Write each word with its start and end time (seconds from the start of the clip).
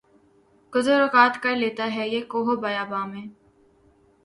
گزر 0.73 1.01
اوقات 1.01 1.33
کر 1.43 1.55
لیتا 1.55 1.85
ہے 1.95 2.07
یہ 2.07 2.21
کوہ 2.29 2.47
و 2.51 2.55
بیاباں 2.61 3.05
میں 3.07 3.25